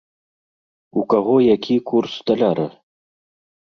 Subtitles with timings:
[1.01, 2.67] У каго які курс даляра?